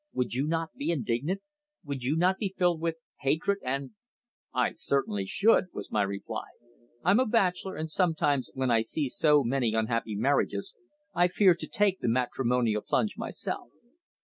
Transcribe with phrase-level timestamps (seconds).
[0.13, 1.43] "Would you not be indignant?
[1.85, 3.91] Would you not be filled with hatred and"
[4.51, 6.45] "I certainly should," was my reply.
[7.03, 10.73] "I'm a bachelor, and sometimes when I see so many unhappy marriages
[11.13, 13.73] I fear to take the matrimonial plunge myself."